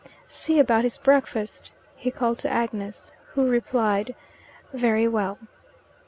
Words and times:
"See 0.25 0.57
about 0.57 0.81
his 0.81 0.97
breakfast," 0.97 1.69
he 1.95 2.09
called 2.09 2.39
to 2.39 2.49
Agnes, 2.49 3.11
who 3.33 3.47
replied, 3.47 4.15
"Very 4.73 5.07
well." 5.07 5.37